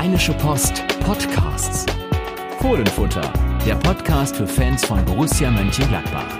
[0.00, 1.84] Rheinische Post Podcasts.
[2.60, 3.32] Fohlenfutter,
[3.66, 6.38] der Podcast für Fans von Borussia Mönchengladbach.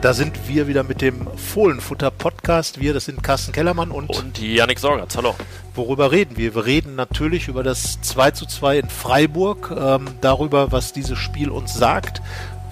[0.00, 2.80] Da sind wir wieder mit dem Fohlenfutter Podcast.
[2.80, 5.16] Wir, das sind Carsten Kellermann und, und Janik Sorgatz.
[5.16, 5.36] Hallo.
[5.76, 6.56] Worüber reden wir?
[6.56, 11.48] Wir reden natürlich über das 2 zu 2 in Freiburg, ähm, darüber, was dieses Spiel
[11.48, 12.20] uns sagt.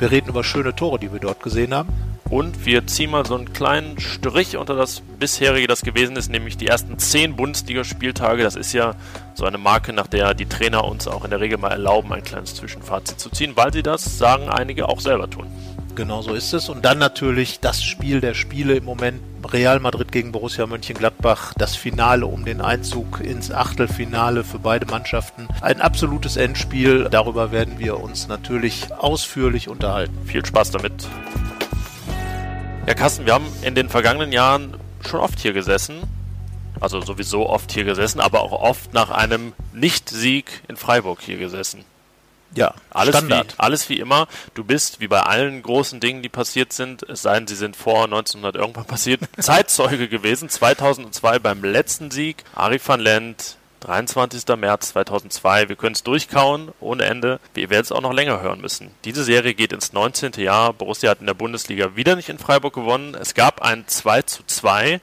[0.00, 2.11] Wir reden über schöne Tore, die wir dort gesehen haben.
[2.32, 6.56] Und wir ziehen mal so einen kleinen Strich unter das bisherige, das gewesen ist, nämlich
[6.56, 8.42] die ersten zehn Bundesligaspieltage.
[8.42, 8.94] Das ist ja
[9.34, 12.22] so eine Marke, nach der die Trainer uns auch in der Regel mal erlauben, ein
[12.22, 15.46] kleines Zwischenfazit zu ziehen, weil sie das, sagen einige, auch selber tun.
[15.94, 16.70] Genau so ist es.
[16.70, 19.20] Und dann natürlich das Spiel der Spiele im Moment.
[19.52, 21.52] Real Madrid gegen Borussia Mönchengladbach.
[21.58, 25.48] Das Finale um den Einzug ins Achtelfinale für beide Mannschaften.
[25.60, 27.08] Ein absolutes Endspiel.
[27.10, 30.16] Darüber werden wir uns natürlich ausführlich unterhalten.
[30.24, 30.94] Viel Spaß damit.
[32.84, 34.76] Ja, Carsten, wir haben in den vergangenen Jahren
[35.08, 36.02] schon oft hier gesessen.
[36.80, 41.84] Also sowieso oft hier gesessen, aber auch oft nach einem Nicht-Sieg in Freiburg hier gesessen.
[42.54, 43.52] Ja, alles Standard.
[43.52, 44.26] Wie, alles wie immer.
[44.54, 47.76] Du bist, wie bei allen großen Dingen, die passiert sind, es sei denn, sie sind
[47.76, 50.48] vor 1900 irgendwann passiert, Zeitzeuge gewesen.
[50.48, 52.42] 2002 beim letzten Sieg.
[52.56, 54.56] Ari van Lent, 23.
[54.56, 55.68] März 2002.
[55.68, 57.40] Wir können es durchkauen ohne Ende.
[57.54, 58.90] Wir werden es auch noch länger hören müssen.
[59.04, 60.32] Diese Serie geht ins 19.
[60.36, 60.72] Jahr.
[60.72, 63.14] Borussia hat in der Bundesliga wieder nicht in Freiburg gewonnen.
[63.14, 65.00] Es gab ein 2 zu 2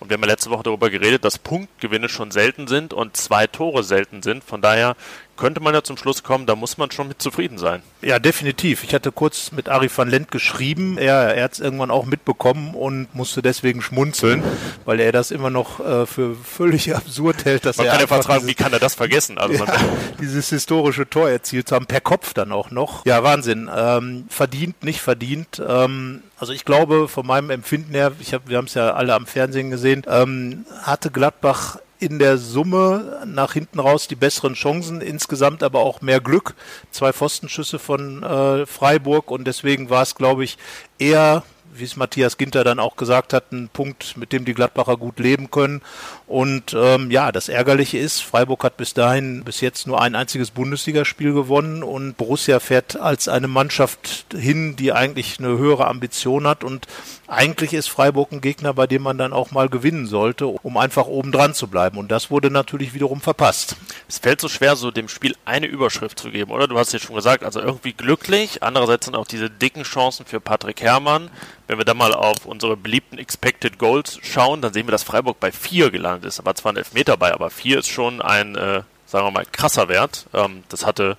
[0.00, 3.46] und wir haben ja letzte Woche darüber geredet, dass Punktgewinne schon selten sind und zwei
[3.46, 4.42] Tore selten sind.
[4.42, 4.96] Von daher
[5.40, 7.82] könnte man ja zum Schluss kommen, da muss man schon mit zufrieden sein.
[8.02, 8.84] Ja, definitiv.
[8.84, 10.98] Ich hatte kurz mit Ari van Lent geschrieben.
[10.98, 14.44] Er, er hat es irgendwann auch mitbekommen und musste deswegen schmunzeln,
[14.84, 17.92] weil er das immer noch äh, für völlig absurd hält, dass man er.
[17.92, 19.38] Man kann ja fragen, wie kann er das vergessen?
[19.38, 19.74] Also ja,
[20.20, 23.06] dieses historische Tor erzielt zu haben, per Kopf dann auch noch.
[23.06, 23.70] Ja, Wahnsinn.
[23.74, 25.60] Ähm, verdient, nicht verdient.
[25.66, 29.14] Ähm, also ich glaube, von meinem Empfinden her, ich hab, wir haben es ja alle
[29.14, 35.00] am Fernsehen gesehen, ähm, hatte Gladbach in der Summe nach hinten raus die besseren Chancen,
[35.00, 36.54] insgesamt aber auch mehr Glück.
[36.90, 40.58] Zwei Pfostenschüsse von äh, Freiburg und deswegen war es, glaube ich,
[40.98, 41.44] eher
[41.80, 45.18] wie es Matthias Ginter dann auch gesagt hat, ein Punkt, mit dem die Gladbacher gut
[45.18, 45.82] leben können.
[46.26, 50.50] Und ähm, ja, das Ärgerliche ist, Freiburg hat bis dahin bis jetzt nur ein einziges
[50.50, 56.62] Bundesligaspiel gewonnen und Borussia fährt als eine Mannschaft hin, die eigentlich eine höhere Ambition hat.
[56.62, 56.86] Und
[57.26, 61.06] eigentlich ist Freiburg ein Gegner, bei dem man dann auch mal gewinnen sollte, um einfach
[61.06, 61.98] oben dran zu bleiben.
[61.98, 63.76] Und das wurde natürlich wiederum verpasst.
[64.08, 66.68] Es fällt so schwer, so dem Spiel eine Überschrift zu geben, oder?
[66.68, 68.62] Du hast ja schon gesagt, also irgendwie glücklich.
[68.62, 71.30] Andererseits sind auch diese dicken Chancen für Patrick Herrmann.
[71.70, 75.38] Wenn wir dann mal auf unsere beliebten Expected Goals schauen, dann sehen wir, dass Freiburg
[75.38, 76.40] bei 4 gelandet ist.
[76.40, 79.46] Da war zwar ein Elfmeter bei, aber 4 ist schon ein, äh, sagen wir mal,
[79.46, 80.26] krasser Wert.
[80.34, 81.16] Ähm, das hatte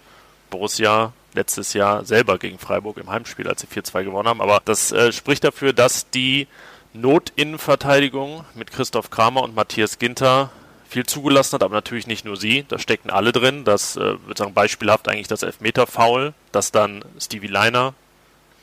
[0.50, 4.41] Borussia letztes Jahr selber gegen Freiburg im Heimspiel, als sie 4-2 gewonnen haben.
[4.41, 6.50] Aber das äh, spricht dafür, dass die
[6.91, 10.50] Notinnenverteidigung mit Christoph Kramer und Matthias Ginter
[10.90, 13.63] viel zugelassen hat, aber natürlich nicht nur sie, da steckten alle drin.
[13.63, 17.94] Das äh, würde sagen beispielhaft eigentlich das Elfmeter-Foul, das dann Stevie Leiner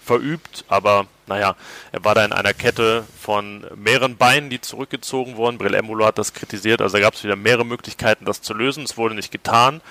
[0.09, 1.55] verübt, aber naja,
[1.93, 5.59] er war da in einer Kette von mehreren Beinen, die zurückgezogen wurden.
[5.59, 8.85] Brill Embolo hat das kritisiert, also da gab es wieder mehrere Möglichkeiten, das zu lösen.
[8.85, 9.83] Es wurde nicht getan,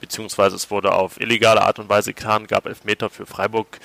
[0.00, 3.80] beziehungsweise es wurde auf illegale Art und Weise getan, gab Elfmeter für Freiburg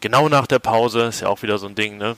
[0.00, 2.16] genau nach der Pause, ist ja auch wieder so ein Ding, ne?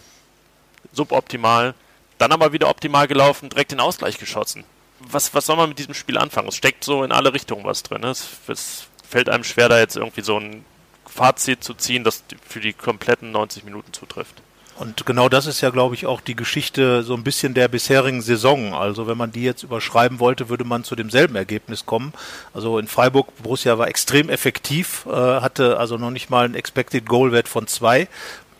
[0.93, 1.75] Suboptimal.
[2.19, 4.65] Dann aber wieder optimal gelaufen, direkt den Ausgleich geschossen.
[5.01, 6.49] Was, was soll man mit diesem Spiel anfangen?
[6.49, 8.03] Es steckt so in alle Richtungen was drin.
[8.03, 8.11] Ne?
[8.11, 10.65] Es, es fällt einem schwer, da jetzt irgendwie so ein
[11.07, 14.43] Fazit zu ziehen, das für die kompletten 90 Minuten zutrifft.
[14.77, 18.23] Und genau das ist ja, glaube ich, auch die Geschichte so ein bisschen der bisherigen
[18.23, 18.75] Saison.
[18.75, 22.13] Also wenn man die jetzt überschreiben wollte, würde man zu demselben Ergebnis kommen.
[22.53, 27.07] Also in Freiburg, Borussia war extrem effektiv, äh, hatte also noch nicht mal einen Expected
[27.07, 28.09] Goal Wert von zwei,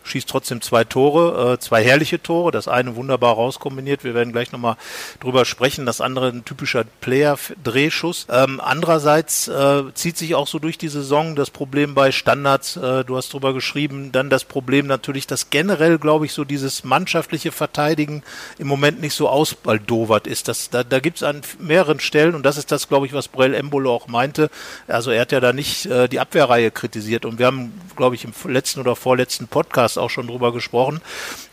[0.05, 2.51] schießt trotzdem zwei Tore, äh, zwei herrliche Tore.
[2.51, 4.03] Das eine wunderbar rauskombiniert.
[4.03, 4.77] Wir werden gleich nochmal
[5.19, 5.85] drüber sprechen.
[5.85, 8.27] Das andere ein typischer Player-Drehschuss.
[8.29, 12.77] Ähm, andererseits äh, zieht sich auch so durch die Saison das Problem bei Standards.
[12.77, 14.11] Äh, du hast drüber geschrieben.
[14.11, 18.23] Dann das Problem natürlich, dass generell, glaube ich, so dieses mannschaftliche Verteidigen
[18.57, 20.47] im Moment nicht so ausbaldowert ist.
[20.47, 23.27] Das, da da gibt es an mehreren Stellen und das ist das, glaube ich, was
[23.27, 24.49] Brell Embolo auch meinte.
[24.87, 28.23] Also er hat ja da nicht äh, die Abwehrreihe kritisiert und wir haben, glaube ich,
[28.23, 31.01] im letzten oder vorletzten Podcast Podcast auch schon drüber gesprochen.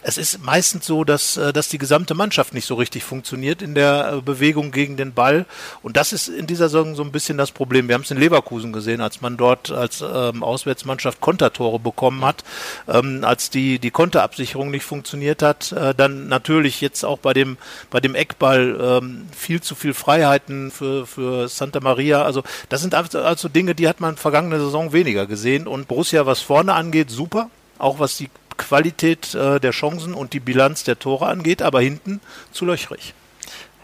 [0.02, 3.74] Es ist meistens so, dass, äh, dass die gesamte Mannschaft nicht so richtig funktioniert in
[3.74, 5.46] der äh, Bewegung gegen den Ball.
[5.82, 7.88] Und das ist in dieser Saison so ein bisschen das Problem.
[7.88, 12.44] Wir haben es in Leverkusen gesehen, als man dort als ähm, Auswärtsmannschaft Kontertore bekommen hat,
[12.88, 15.72] ähm, als die, die Konterabsicherung nicht funktioniert hat.
[15.72, 17.56] Äh, dann natürlich jetzt auch bei dem,
[17.90, 22.22] bei dem Eckball ähm, viel zu viel Freiheiten für, für Santa Maria.
[22.22, 25.66] Also das sind also Dinge, die hat man vergangene Saison weniger gesehen.
[25.66, 27.50] Und Borussia, was vorne angeht, super
[27.82, 32.20] auch was die Qualität äh, der Chancen und die Bilanz der Tore angeht, aber hinten
[32.52, 33.14] zu löchrig.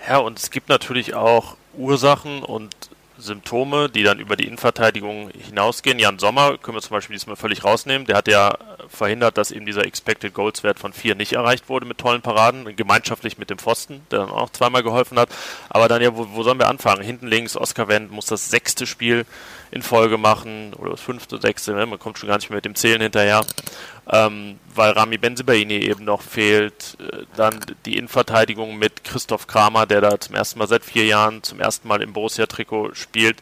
[0.09, 2.75] Ja, und es gibt natürlich auch Ursachen und
[3.19, 5.99] Symptome, die dann über die Innenverteidigung hinausgehen.
[5.99, 8.07] Jan Sommer können wir zum Beispiel diesmal völlig rausnehmen.
[8.07, 8.57] Der hat ja
[8.89, 12.77] verhindert, dass eben dieser Expected Goals Wert von 4 nicht erreicht wurde mit tollen Paraden,
[12.77, 15.29] gemeinschaftlich mit dem Pfosten, der dann auch zweimal geholfen hat.
[15.69, 17.03] Aber dann ja, wo, wo sollen wir anfangen?
[17.03, 19.27] Hinten links, Oscar Wendt muss das sechste Spiel
[19.71, 21.87] in Folge machen oder das fünfte, sechste, ne?
[21.87, 23.45] man kommt schon gar nicht mehr mit dem Zählen hinterher,
[24.11, 26.97] ähm, weil Rami Benzibaini eben noch fehlt.
[27.01, 31.43] Äh, dann die Innenverteidigung mit Christoph Kramer, der da zum ersten Mal seit vier Jahren
[31.43, 33.37] zum ersten Mal im Borussia-Trikot spielt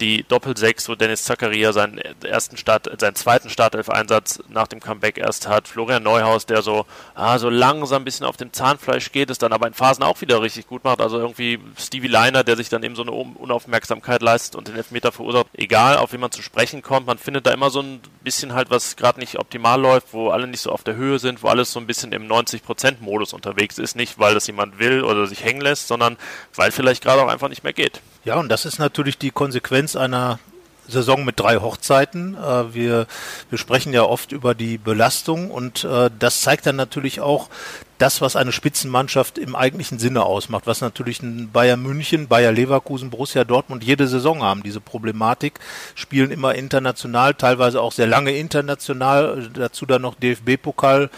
[0.00, 5.48] die Doppel-6, wo Dennis Zakaria seinen ersten Start, seinen zweiten Startelf-Einsatz nach dem Comeback erst
[5.48, 5.68] hat.
[5.68, 9.52] Florian Neuhaus, der so, ah, so langsam ein bisschen auf dem Zahnfleisch geht, es dann
[9.52, 11.00] aber in Phasen auch wieder richtig gut macht.
[11.00, 15.12] Also irgendwie Stevie Leiner, der sich dann eben so eine Unaufmerksamkeit leistet und den Elfmeter
[15.12, 15.46] verursacht.
[15.54, 18.70] Egal, auf wen man zu sprechen kommt, man findet da immer so ein bisschen halt,
[18.70, 21.72] was gerade nicht optimal läuft, wo alle nicht so auf der Höhe sind, wo alles
[21.72, 23.96] so ein bisschen im 90%-Modus unterwegs ist.
[23.96, 26.16] Nicht, weil das jemand will oder sich hängen lässt, sondern
[26.54, 28.00] weil vielleicht gerade auch einfach nicht mehr geht.
[28.28, 30.38] Ja, und das ist natürlich die Konsequenz einer
[30.86, 32.34] Saison mit drei Hochzeiten.
[32.34, 33.06] Äh, wir,
[33.48, 37.48] wir sprechen ja oft über die Belastung und äh, das zeigt dann natürlich auch
[37.96, 43.08] das, was eine Spitzenmannschaft im eigentlichen Sinne ausmacht, was natürlich ein Bayern München, Bayer Leverkusen,
[43.08, 44.62] Borussia Dortmund jede Saison haben.
[44.62, 45.58] Diese Problematik
[45.94, 51.08] spielen immer international, teilweise auch sehr lange international, dazu dann noch DFB-Pokal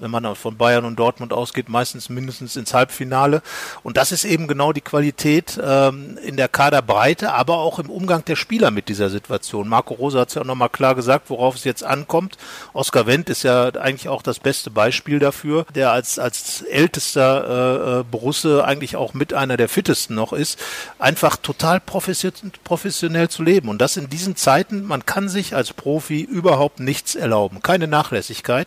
[0.00, 3.42] wenn man von Bayern und Dortmund ausgeht, meistens mindestens ins Halbfinale.
[3.82, 8.24] Und das ist eben genau die Qualität ähm, in der Kaderbreite, aber auch im Umgang
[8.24, 9.68] der Spieler mit dieser Situation.
[9.68, 12.36] Marco Rosa hat es ja auch nochmal klar gesagt, worauf es jetzt ankommt.
[12.72, 18.00] Oskar Wendt ist ja eigentlich auch das beste Beispiel dafür, der als, als ältester äh,
[18.00, 20.58] äh Borusse eigentlich auch mit einer der fittesten noch ist,
[20.98, 23.68] einfach total professionell zu leben.
[23.68, 27.62] Und das in diesen Zeiten, man kann sich als Profi überhaupt nichts erlauben.
[27.62, 28.66] Keine Nachlässigkeit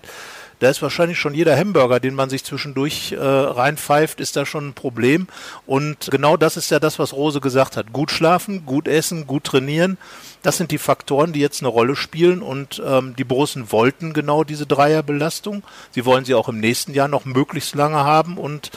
[0.64, 4.70] da ist wahrscheinlich schon jeder Hamburger, den man sich zwischendurch äh, reinpfeift, ist da schon
[4.70, 5.28] ein Problem.
[5.66, 7.92] Und genau das ist ja das, was Rose gesagt hat.
[7.92, 9.98] Gut schlafen, gut essen, gut trainieren.
[10.42, 12.42] Das sind die Faktoren, die jetzt eine Rolle spielen.
[12.42, 15.64] Und ähm, die Borussen wollten genau diese Dreierbelastung.
[15.92, 18.38] Sie wollen sie auch im nächsten Jahr noch möglichst lange haben.
[18.38, 18.72] Und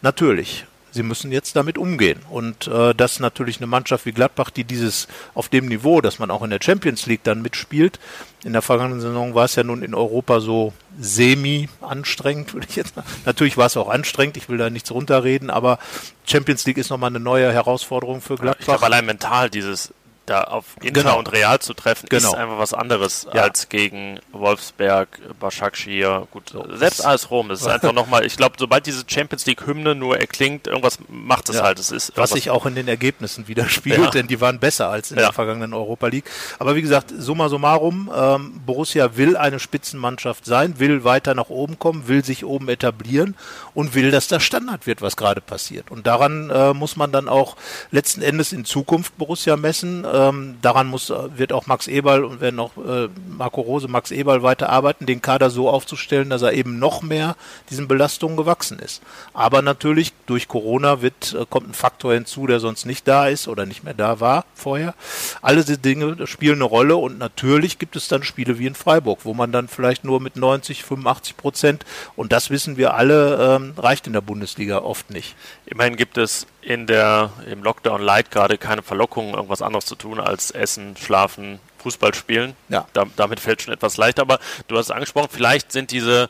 [0.00, 2.20] natürlich, sie müssen jetzt damit umgehen.
[2.30, 6.30] Und äh, dass natürlich eine Mannschaft wie Gladbach, die dieses auf dem Niveau, dass man
[6.30, 7.98] auch in der Champions League dann mitspielt,
[8.44, 12.76] in der vergangenen Saison war es ja nun in Europa so semi anstrengend, würde ich
[12.76, 13.04] jetzt mal.
[13.24, 15.78] Natürlich war es auch anstrengend, ich will da nichts runterreden, aber
[16.26, 18.60] Champions League ist nochmal eine neue Herausforderung für Gladbach.
[18.60, 19.92] Ich glaube allein mental dieses
[20.26, 21.18] da auf Inter genau.
[21.18, 22.28] und Real zu treffen, genau.
[22.28, 23.42] ist einfach was anderes ja.
[23.42, 25.08] als gegen Wolfsberg,
[25.40, 26.64] Başakşehir, gut, so.
[26.76, 27.48] selbst AS Rom.
[27.48, 31.48] Das ist einfach nochmal, ich glaube, sobald diese Champions League Hymne nur erklingt, irgendwas macht
[31.48, 31.62] es ja.
[31.62, 31.78] halt.
[31.78, 34.10] Es ist was sich auch in den Ergebnissen widerspiegelt, ja.
[34.10, 36.30] denn die waren besser als in der vergangenen Europa League.
[36.58, 41.78] Aber wie gesagt, summa summarum, ähm, Borussia will eine Spitzenmannschaft sein, will weiter nach oben
[41.78, 43.36] kommen, will sich oben etablieren
[43.74, 45.90] und will, dass das Standard wird, was gerade passiert.
[45.90, 47.56] Und daran äh, muss man dann auch
[47.90, 52.60] letzten Endes in Zukunft Borussia messen ähm, daran muss, wird auch Max Eberl und werden
[52.60, 56.78] auch äh, Marco Rose, Max Eberl weiter arbeiten, den Kader so aufzustellen, dass er eben
[56.78, 57.34] noch mehr
[57.70, 59.02] diesen Belastungen gewachsen ist.
[59.32, 63.48] Aber natürlich durch Corona wird, äh, kommt ein Faktor hinzu, der sonst nicht da ist
[63.48, 64.94] oder nicht mehr da war vorher.
[65.40, 69.20] Alle diese Dinge spielen eine Rolle und natürlich gibt es dann Spiele wie in Freiburg,
[69.24, 71.86] wo man dann vielleicht nur mit 90, 85 Prozent
[72.16, 75.34] und das wissen wir alle, ähm, reicht in der Bundesliga oft nicht.
[75.64, 80.01] Immerhin gibt es in der, im Lockdown Light gerade keine Verlockung, irgendwas anderes zu tun
[80.20, 82.54] als Essen, Schlafen, Fußball spielen.
[82.68, 82.86] Ja.
[82.92, 86.28] Da, damit fällt schon etwas leichter, aber du hast es angesprochen, vielleicht sind diese,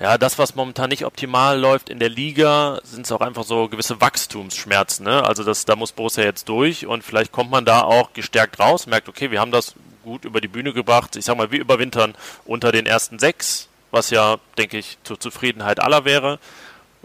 [0.00, 3.68] ja, das, was momentan nicht optimal läuft in der Liga, sind es auch einfach so
[3.68, 5.24] gewisse Wachstumsschmerzen, ne?
[5.24, 8.86] Also das, da muss Borussia jetzt durch und vielleicht kommt man da auch gestärkt raus,
[8.86, 11.16] merkt, okay, wir haben das gut über die Bühne gebracht.
[11.16, 12.14] Ich sag mal, wir überwintern
[12.46, 16.38] unter den ersten sechs, was ja, denke ich, zur Zufriedenheit aller wäre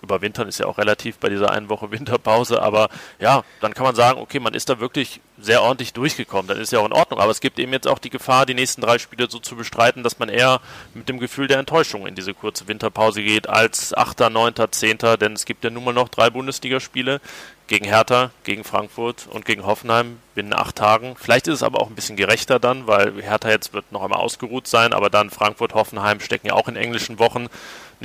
[0.05, 3.95] überwintern ist ja auch relativ bei dieser einen Woche Winterpause, aber ja, dann kann man
[3.95, 7.19] sagen, okay, man ist da wirklich sehr ordentlich durchgekommen, dann ist ja auch in Ordnung,
[7.19, 10.03] aber es gibt eben jetzt auch die Gefahr, die nächsten drei Spiele so zu bestreiten,
[10.03, 10.61] dass man eher
[10.93, 15.33] mit dem Gefühl der Enttäuschung in diese kurze Winterpause geht, als Achter, Neunter, Zehnter, denn
[15.33, 17.19] es gibt ja nun mal noch drei Bundesligaspiele
[17.67, 21.15] gegen Hertha, gegen Frankfurt und gegen Hoffenheim binnen acht Tagen.
[21.19, 24.19] Vielleicht ist es aber auch ein bisschen gerechter dann, weil Hertha jetzt wird noch einmal
[24.19, 27.47] ausgeruht sein, aber dann Frankfurt, Hoffenheim stecken ja auch in englischen Wochen.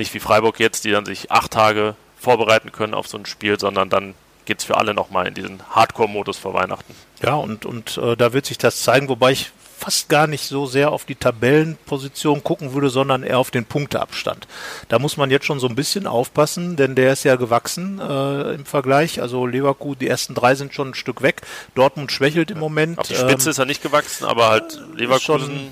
[0.01, 3.59] Nicht wie Freiburg jetzt, die dann sich acht Tage vorbereiten können auf so ein Spiel,
[3.59, 4.15] sondern dann
[4.45, 6.95] geht es für alle nochmal in diesen Hardcore-Modus vor Weihnachten.
[7.21, 10.65] Ja, und, und äh, da wird sich das zeigen, wobei ich fast gar nicht so
[10.65, 14.47] sehr auf die Tabellenposition gucken würde, sondern eher auf den Punkteabstand.
[14.89, 18.55] Da muss man jetzt schon so ein bisschen aufpassen, denn der ist ja gewachsen äh,
[18.55, 19.21] im Vergleich.
[19.21, 21.43] Also Leverkusen, die ersten drei sind schon ein Stück weg.
[21.75, 22.97] Dortmund schwächelt im Moment.
[22.97, 25.69] Auf die Spitze ähm, ist er nicht gewachsen, aber halt Leverkusen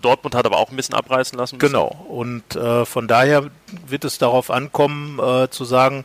[0.00, 1.72] Dortmund hat aber auch ein bisschen abreißen lassen müssen.
[1.72, 1.88] Genau.
[2.08, 3.50] Und äh, von daher
[3.86, 6.04] wird es darauf ankommen, äh, zu sagen,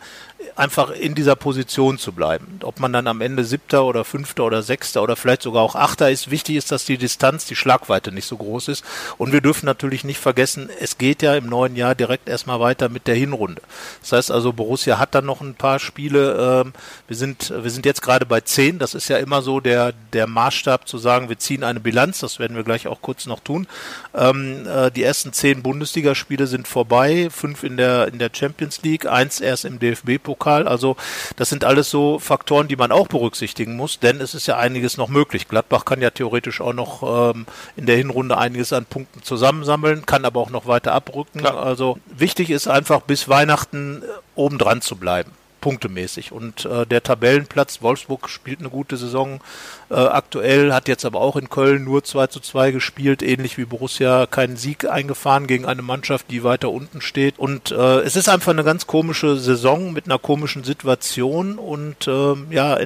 [0.55, 2.59] einfach in dieser Position zu bleiben.
[2.63, 6.12] Ob man dann am Ende siebter oder fünfter oder sechster oder vielleicht sogar auch achter
[6.12, 8.86] ist, wichtig ist, dass die Distanz, die Schlagweite nicht so groß ist.
[9.17, 12.89] Und wir dürfen natürlich nicht vergessen, es geht ja im neuen Jahr direkt erstmal weiter
[12.89, 13.62] mit der Hinrunde.
[14.01, 16.63] Das heißt also, Borussia hat dann noch ein paar Spiele.
[16.65, 16.74] Ähm,
[17.07, 18.79] wir sind, wir sind jetzt gerade bei zehn.
[18.79, 22.19] Das ist ja immer so der, der Maßstab zu sagen, wir ziehen eine Bilanz.
[22.19, 23.67] Das werden wir gleich auch kurz noch tun.
[24.13, 27.29] Ähm, äh, die ersten zehn Bundesligaspiele sind vorbei.
[27.31, 30.67] Fünf in der, in der Champions League, eins erst im DFB-Pokal.
[30.67, 30.95] Also,
[31.35, 34.97] das sind alles so Faktoren, die man auch berücksichtigen muss, denn es ist ja einiges
[34.97, 35.47] noch möglich.
[35.47, 37.45] Gladbach kann ja theoretisch auch noch ähm,
[37.75, 41.39] in der Hinrunde einiges an Punkten zusammensammeln, kann aber auch noch weiter abrücken.
[41.39, 41.57] Klar.
[41.57, 46.31] Also, wichtig ist einfach bis Weihnachten äh, obendran zu bleiben punktemäßig.
[46.31, 49.41] Und äh, der Tabellenplatz, Wolfsburg spielt eine gute Saison
[49.89, 53.65] äh, aktuell, hat jetzt aber auch in Köln nur 2 zu 2 gespielt, ähnlich wie
[53.65, 57.39] Borussia keinen Sieg eingefahren gegen eine Mannschaft, die weiter unten steht.
[57.39, 62.35] Und äh, es ist einfach eine ganz komische Saison mit einer komischen Situation und äh,
[62.49, 62.77] ja,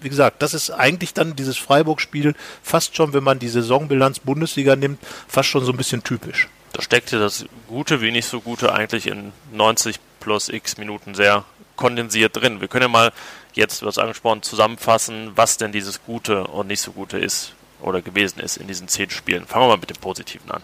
[0.00, 4.76] wie gesagt, das ist eigentlich dann dieses Freiburg-Spiel fast schon, wenn man die Saisonbilanz Bundesliga
[4.76, 6.48] nimmt, fast schon so ein bisschen typisch.
[6.72, 11.14] Da steckt ja das Gute wie nicht so Gute eigentlich in 90 plus x Minuten
[11.14, 11.44] sehr
[11.78, 12.60] kondensiert drin.
[12.60, 13.12] Wir können ja mal
[13.54, 18.40] jetzt, hast angesprochen, zusammenfassen, was denn dieses Gute und nicht so Gute ist oder gewesen
[18.40, 19.46] ist in diesen zehn Spielen.
[19.46, 20.60] Fangen wir mal mit dem Positiven an.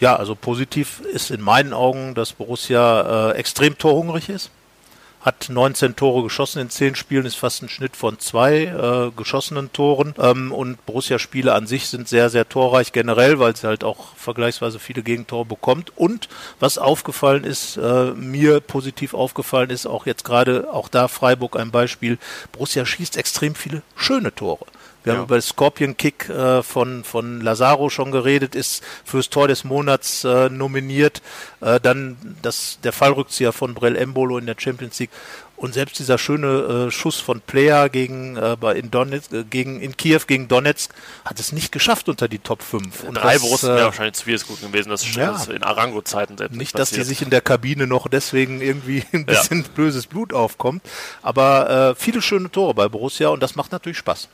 [0.00, 4.50] Ja, also positiv ist in meinen Augen, dass Borussia äh, extrem torhungrig ist
[5.20, 9.72] hat 19 Tore geschossen in 10 Spielen, ist fast ein Schnitt von zwei äh, geschossenen
[9.72, 10.14] Toren.
[10.18, 14.78] Ähm, und Borussia-Spiele an sich sind sehr, sehr torreich generell, weil sie halt auch vergleichsweise
[14.78, 15.92] viele Gegentore bekommt.
[15.96, 16.28] Und
[16.60, 21.70] was aufgefallen ist, äh, mir positiv aufgefallen ist, auch jetzt gerade, auch da Freiburg ein
[21.70, 22.18] Beispiel,
[22.52, 24.66] Borussia schießt extrem viele schöne Tore.
[25.04, 25.18] Wir ja.
[25.18, 30.24] haben über Scorpion Kick äh, von, von Lazaro schon geredet, ist fürs Tor des Monats
[30.24, 31.22] äh, nominiert.
[31.60, 35.10] Äh, dann das, der Fallrückzieher von Brell Embolo in der Champions League.
[35.58, 39.96] Und selbst dieser schöne äh, Schuss von Player gegen, äh, in, Donetsk, äh, gegen, in
[39.96, 43.02] Kiew gegen Donetsk hat es nicht geschafft unter die Top 5.
[43.02, 46.56] Und Drei Borussen wäre wahrscheinlich zu viel gut gewesen, das ja, ist in Arango-Zeiten selbst.
[46.56, 49.68] Nicht, dass die sich in der Kabine noch deswegen irgendwie ein bisschen ja.
[49.74, 50.82] böses Blut aufkommt.
[51.22, 54.28] Aber äh, viele schöne Tore bei Borussia und das macht natürlich Spaß.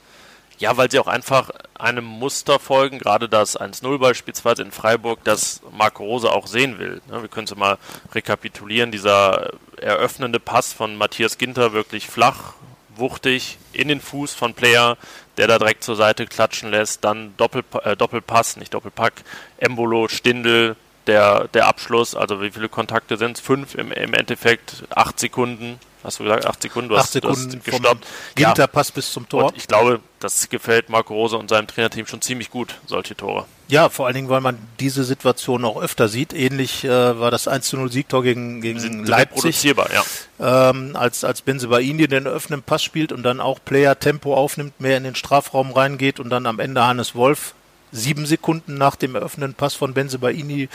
[0.57, 5.61] Ja, weil sie auch einfach einem Muster folgen, gerade das 1-0 beispielsweise in Freiburg, das
[5.77, 7.01] Marco Rose auch sehen will.
[7.09, 7.77] Ne, wir können es mal
[8.13, 12.53] rekapitulieren, dieser eröffnende Pass von Matthias Ginter wirklich flach,
[12.95, 14.97] wuchtig, in den Fuß von Player,
[15.37, 19.13] der da direkt zur Seite klatschen lässt, dann Doppelpa äh, Doppelpass, nicht Doppelpack,
[19.57, 23.41] Embolo, Stindel, der, der Abschluss, also wie viele Kontakte sind es?
[23.41, 27.51] Fünf im, im Endeffekt, acht Sekunden, hast du gesagt, acht Sekunden, du acht hast, Sekunden
[27.51, 28.05] du gestoppt.
[28.35, 28.95] Ginterpass ja.
[28.95, 29.45] bis zum Tor.
[29.45, 33.45] Und ich glaube, das gefällt Marco Rose und seinem Trainerteam schon ziemlich gut, solche Tore.
[33.67, 36.33] Ja, vor allen Dingen, weil man diese Situation auch öfter sieht.
[36.33, 39.63] Ähnlich äh, war das 1 0 Siegtor gegen, gegen Sind Leipzig.
[39.63, 40.69] Ja.
[40.69, 44.97] Ähm, als, als Benzebaini den öffnenden Pass spielt und dann auch Player Tempo aufnimmt, mehr
[44.97, 47.55] in den Strafraum reingeht und dann am Ende Hannes Wolf
[47.95, 50.69] sieben Sekunden nach dem eröffnenden Pass von Benzebaini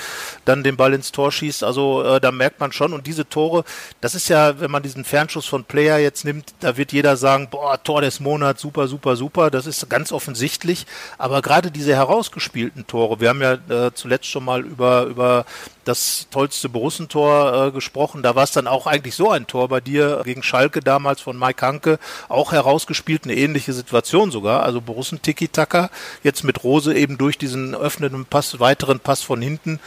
[0.44, 1.62] dann den Ball ins Tor schießt.
[1.64, 2.92] Also äh, da merkt man schon.
[2.92, 3.64] Und diese Tore,
[4.00, 7.48] das ist ja, wenn man diesen Fernschuss von Player jetzt nimmt, da wird jeder sagen,
[7.50, 9.50] boah, Tor des Monats, super, super, super.
[9.50, 10.86] Das ist ganz offensichtlich.
[11.18, 15.44] Aber gerade diese herausgespielten Tore, wir haben ja äh, zuletzt schon mal über, über
[15.84, 18.22] das tollste Borussentor äh, gesprochen.
[18.22, 21.38] Da war es dann auch eigentlich so ein Tor bei dir gegen Schalke damals von
[21.38, 24.62] Mike Hanke, auch herausgespielt, eine ähnliche Situation sogar.
[24.62, 25.90] Also Borussen Tiki-Taka,
[26.22, 29.80] jetzt mit Rose eben durch diesen öffnenden Pass, weiteren Pass von hinten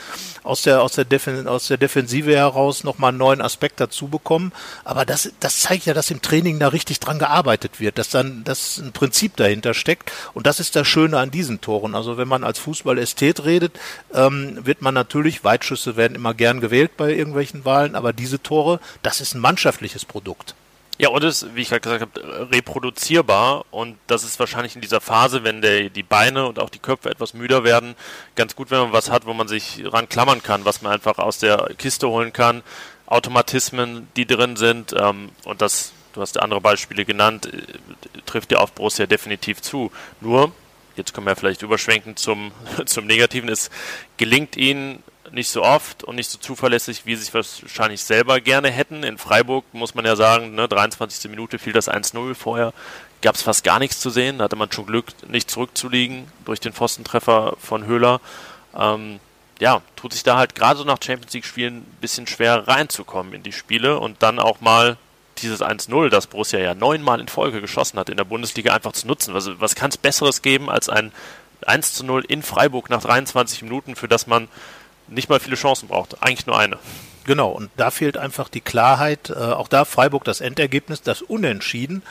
[0.43, 4.51] aus der, aus der, Defen aus der Defensive heraus nochmal einen neuen Aspekt dazu bekommen.
[4.83, 8.43] Aber das, das zeigt ja, dass im Training da richtig dran gearbeitet wird, dass dann
[8.43, 10.11] dass ein Prinzip dahinter steckt.
[10.33, 11.95] Und das ist das Schöne an diesen Toren.
[11.95, 13.79] Also wenn man als Fußball-Ästhet redet,
[14.13, 18.79] ähm, wird man natürlich, Weitschüsse werden immer gern gewählt bei irgendwelchen Wahlen, aber diese Tore,
[19.01, 20.55] das ist ein mannschaftliches Produkt.
[20.99, 24.81] Ja, und es ist, wie ich gerade gesagt habe, reproduzierbar und das ist wahrscheinlich in
[24.81, 27.95] dieser Phase, wenn der, die Beine und auch die Köpfe etwas müder werden,
[28.35, 31.17] ganz gut, wenn man was hat, wo man sich ran klammern kann, was man einfach
[31.17, 32.61] aus der Kiste holen kann,
[33.07, 38.59] Automatismen, die drin sind ähm, und das, du hast andere Beispiele genannt, äh, trifft ja
[38.59, 39.91] auf Borussia definitiv zu.
[40.21, 40.51] Nur,
[40.95, 42.51] jetzt können wir vielleicht überschwenken zum,
[42.85, 43.71] zum Negativen, es
[44.17, 45.01] gelingt ihnen
[45.33, 49.03] nicht so oft und nicht so zuverlässig, wie sie sich wahrscheinlich selber gerne hätten.
[49.03, 51.29] In Freiburg muss man ja sagen, ne, 23.
[51.29, 52.35] Minute fiel das 1-0.
[52.35, 52.71] Vorher
[53.21, 54.37] gab es fast gar nichts zu sehen.
[54.37, 58.21] Da hatte man schon Glück, nicht zurückzuliegen durch den Pfostentreffer von Höhler.
[58.77, 59.19] Ähm,
[59.59, 63.43] ja, tut sich da halt gerade so nach Champions League-Spielen ein bisschen schwer reinzukommen in
[63.43, 64.97] die Spiele und dann auch mal
[65.39, 69.07] dieses 1-0, das Borussia ja neunmal in Folge geschossen hat in der Bundesliga, einfach zu
[69.07, 69.33] nutzen.
[69.33, 71.11] Was, was kann es Besseres geben als ein
[71.65, 74.47] 1-0 in Freiburg nach 23 Minuten, für das man
[75.07, 76.21] nicht mal viele Chancen braucht.
[76.21, 76.77] Eigentlich nur eine.
[77.25, 79.29] Genau, und da fehlt einfach die Klarheit.
[79.29, 82.03] Äh, auch da Freiburg das Endergebnis, das Unentschieden.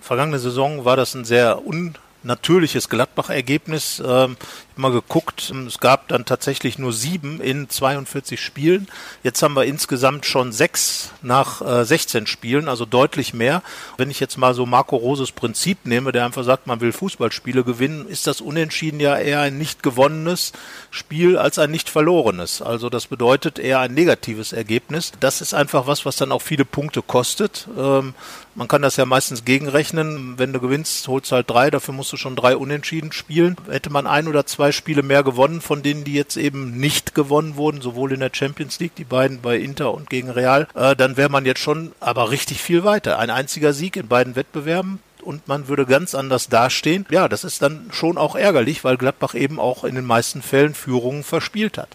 [0.00, 4.02] Vergangene Saison war das ein sehr un natürliches Gladbach-Ergebnis.
[4.04, 4.36] Ähm,
[4.80, 8.88] mal geguckt, es gab dann tatsächlich nur sieben in 42 Spielen.
[9.22, 13.62] Jetzt haben wir insgesamt schon sechs nach äh, 16 Spielen, also deutlich mehr.
[13.96, 17.64] Wenn ich jetzt mal so Marco Roses Prinzip nehme, der einfach sagt, man will Fußballspiele
[17.64, 20.52] gewinnen, ist das Unentschieden ja eher ein nicht gewonnenes
[20.90, 22.62] Spiel als ein nicht verlorenes.
[22.62, 25.12] Also das bedeutet eher ein negatives Ergebnis.
[25.20, 27.68] Das ist einfach was, was dann auch viele Punkte kostet.
[27.78, 28.14] Ähm,
[28.54, 30.38] man kann das ja meistens gegenrechnen.
[30.38, 33.56] Wenn du gewinnst, holst du halt drei, dafür musst du schon drei Unentschieden spielen.
[33.68, 37.56] Hätte man ein oder zwei Spiele mehr gewonnen, von denen die jetzt eben nicht gewonnen
[37.56, 41.16] wurden, sowohl in der Champions League, die beiden bei Inter und gegen Real, äh, dann
[41.16, 43.18] wäre man jetzt schon aber richtig viel weiter.
[43.18, 47.04] Ein einziger Sieg in beiden Wettbewerben, und man würde ganz anders dastehen.
[47.10, 50.74] Ja, das ist dann schon auch ärgerlich, weil Gladbach eben auch in den meisten Fällen
[50.74, 51.90] Führungen verspielt hat.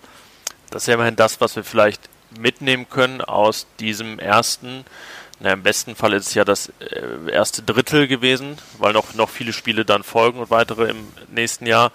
[0.69, 2.07] Das ist ja immerhin das, was wir vielleicht
[2.39, 4.85] mitnehmen können aus diesem ersten
[5.39, 9.29] na, Im besten Fall ist es ja das äh, erste Drittel gewesen, weil noch, noch
[9.29, 11.91] viele Spiele dann folgen und weitere im nächsten Jahr,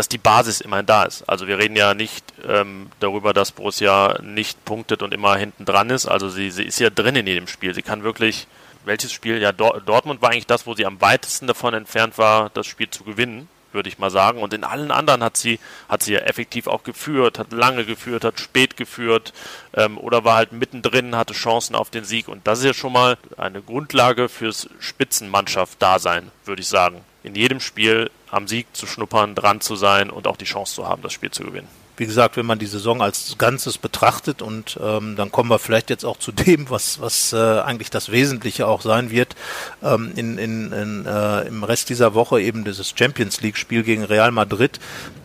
[0.00, 1.28] dass die Basis immerhin da ist.
[1.28, 5.90] Also wir reden ja nicht ähm, darüber, dass Borussia nicht punktet und immer hinten dran
[5.90, 6.06] ist.
[6.06, 7.74] Also sie, sie ist ja drin in jedem Spiel.
[7.74, 8.46] Sie kann wirklich,
[8.86, 9.42] welches Spiel?
[9.42, 13.04] Ja, Dortmund war eigentlich das, wo sie am weitesten davon entfernt war, das Spiel zu
[13.04, 14.40] gewinnen würde ich mal sagen.
[14.40, 15.58] Und in allen anderen hat sie,
[15.88, 19.32] hat sie ja effektiv auch geführt, hat lange geführt, hat spät geführt
[19.74, 22.28] ähm, oder war halt mittendrin, hatte Chancen auf den Sieg.
[22.28, 27.04] Und das ist ja schon mal eine Grundlage fürs Spitzenmannschaft-Dasein, würde ich sagen.
[27.22, 30.88] In jedem Spiel am Sieg zu schnuppern, dran zu sein und auch die Chance zu
[30.88, 31.68] haben, das Spiel zu gewinnen
[32.00, 35.90] wie gesagt, wenn man die Saison als Ganzes betrachtet und ähm, dann kommen wir vielleicht
[35.90, 39.36] jetzt auch zu dem, was, was äh, eigentlich das Wesentliche auch sein wird,
[39.82, 44.30] ähm, in, in, in, äh, im Rest dieser Woche eben dieses Champions League-Spiel gegen Real
[44.32, 44.80] Madrid.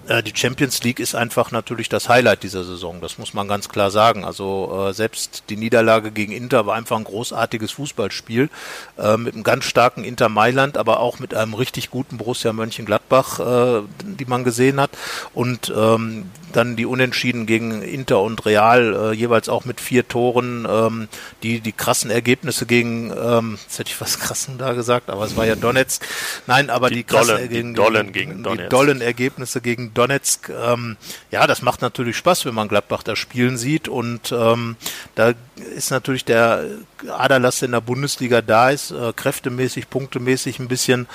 [0.07, 3.69] Äh, die Champions League ist einfach natürlich das Highlight dieser Saison, das muss man ganz
[3.69, 4.25] klar sagen.
[4.25, 8.49] Also äh, selbst die Niederlage gegen Inter war einfach ein großartiges Fußballspiel
[8.97, 13.39] äh, mit einem ganz starken Inter Mailand, aber auch mit einem richtig guten Borussia Mönchengladbach,
[13.39, 14.91] äh, die man gesehen hat.
[15.33, 20.67] Und ähm, dann die Unentschieden gegen Inter und Real, äh, jeweils auch mit vier Toren,
[20.69, 21.07] ähm,
[21.43, 25.35] die, die krassen Ergebnisse gegen, ähm, jetzt hätte ich was krassen da gesagt, aber es
[25.35, 26.05] war ja Donetsk.
[26.47, 28.63] Nein, aber die, die krassen, dollen, gegen, die dollen gegen Donetsk.
[28.63, 30.97] Die dollen Ergebnisse gegen Donetsk, ähm,
[31.31, 34.75] ja, das macht natürlich Spaß, wenn man Gladbach da spielen sieht und ähm,
[35.15, 35.33] da
[35.75, 36.65] ist natürlich der
[37.09, 41.07] Aderlass in der Bundesliga da ist, äh, kräftemäßig, punktemäßig ein bisschen,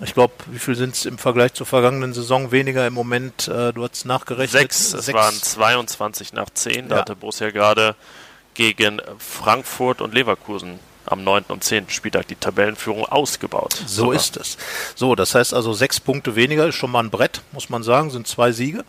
[0.00, 3.72] ich glaube, wie viel sind es im Vergleich zur vergangenen Saison weniger im Moment, äh,
[3.72, 4.72] du hast nachgerechnet.
[4.72, 7.00] Sechs, es waren 22 nach 10, da ja.
[7.02, 7.94] hatte Borussia gerade
[8.54, 11.44] gegen Frankfurt und Leverkusen am 9.
[11.48, 11.90] und 10.
[11.90, 13.74] Spieltag die Tabellenführung ausgebaut.
[13.86, 14.16] So Super.
[14.16, 14.58] ist es.
[14.94, 18.10] So, das heißt also sechs Punkte weniger ist schon mal ein Brett, muss man sagen,
[18.10, 18.84] sind zwei Siege.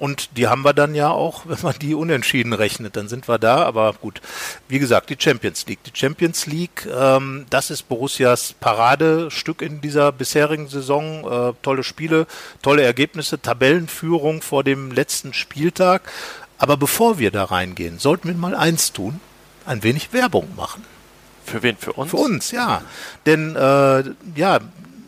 [0.00, 3.38] Und die haben wir dann ja auch, wenn man die unentschieden rechnet, dann sind wir
[3.38, 3.64] da.
[3.64, 4.20] Aber gut,
[4.66, 5.84] wie gesagt, die Champions League.
[5.84, 11.50] Die Champions League, ähm, das ist Borussias Paradestück in dieser bisherigen Saison.
[11.50, 12.26] Äh, tolle Spiele,
[12.62, 16.10] tolle Ergebnisse, Tabellenführung vor dem letzten Spieltag.
[16.56, 19.20] Aber bevor wir da reingehen, sollten wir mal eins tun,
[19.66, 20.84] ein wenig Werbung machen.
[21.50, 21.76] Für wen?
[21.76, 22.10] Für uns?
[22.10, 22.82] Für uns, ja.
[23.26, 24.04] Denn äh,
[24.36, 24.60] ja,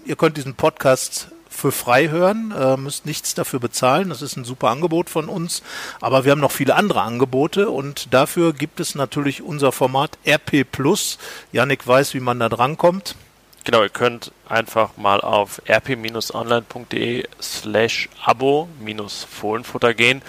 [0.04, 4.08] ihr könnt diesen Podcast für frei hören, äh, müsst nichts dafür bezahlen.
[4.08, 5.62] Das ist ein super Angebot von uns.
[6.00, 10.64] Aber wir haben noch viele andere Angebote und dafür gibt es natürlich unser Format RP
[10.70, 11.18] Plus.
[11.52, 13.14] Yannick weiß, wie man da drankommt.
[13.64, 18.68] Genau, ihr könnt einfach mal auf rp-online.de slash abo
[19.30, 20.22] Fohlenfutter gehen.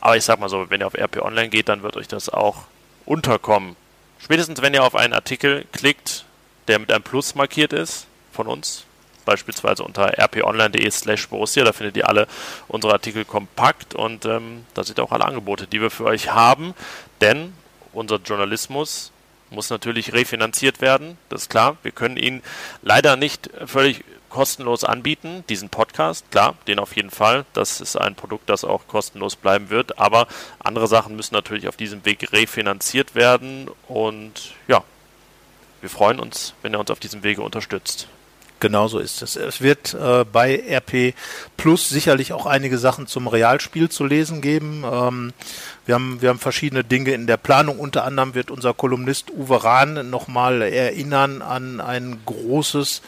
[0.00, 2.30] Aber ich sag mal so, wenn ihr auf RP Online geht, dann wird euch das
[2.30, 2.64] auch
[3.04, 3.76] unterkommen.
[4.24, 6.24] Spätestens wenn ihr auf einen Artikel klickt,
[6.66, 8.84] der mit einem Plus markiert ist, von uns,
[9.26, 11.62] beispielsweise unter rponline.de slash Borussia.
[11.62, 12.26] Da findet ihr alle
[12.66, 16.30] unsere Artikel kompakt und ähm, da seht ihr auch alle Angebote, die wir für euch
[16.30, 16.72] haben.
[17.20, 17.52] Denn
[17.92, 19.12] unser Journalismus
[19.50, 21.76] muss natürlich refinanziert werden, das ist klar.
[21.82, 22.42] Wir können ihn
[22.82, 27.44] leider nicht völlig kostenlos anbieten, diesen Podcast, klar, den auf jeden Fall.
[27.52, 30.00] Das ist ein Produkt, das auch kostenlos bleiben wird.
[30.00, 30.26] Aber
[30.58, 33.70] andere Sachen müssen natürlich auf diesem Weg refinanziert werden.
[33.86, 34.82] Und ja,
[35.80, 38.08] wir freuen uns, wenn ihr uns auf diesem Wege unterstützt.
[38.58, 39.36] Genauso ist es.
[39.36, 41.14] Es wird äh, bei RP
[41.56, 44.82] Plus sicherlich auch einige Sachen zum Realspiel zu lesen geben.
[44.84, 45.32] Ähm,
[45.86, 47.78] wir, haben, wir haben verschiedene Dinge in der Planung.
[47.78, 53.00] Unter anderem wird unser Kolumnist Uwe Rahn nochmal erinnern an ein großes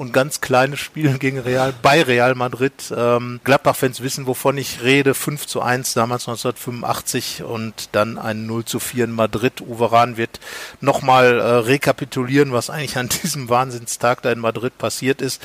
[0.00, 2.72] und ganz kleine Spiele gegen Real, bei Real Madrid.
[2.96, 5.12] Ähm, Gladbach-Fans wissen, wovon ich rede.
[5.12, 9.60] 5 zu 1 damals 1985 und dann ein 0 zu 4 in Madrid.
[9.60, 10.40] Uwe Rahn wird
[10.80, 15.42] nochmal äh, rekapitulieren, was eigentlich an diesem Wahnsinnstag da in Madrid passiert ist.